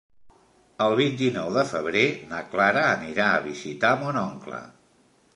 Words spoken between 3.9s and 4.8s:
mon oncle.